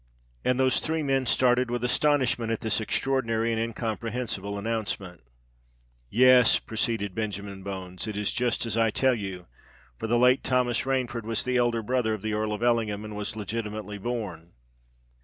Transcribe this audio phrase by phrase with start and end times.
[0.43, 5.21] And those three men started with astonishment at this extraordinary and incomprehensible announcement.
[6.09, 11.21] "Yes," proceeded Benjamin Bones: "it is just as I tell you—for the late Thomas Rainford
[11.21, 14.53] was the elder brother of the Earl of Ellingham, and was legitimately born!"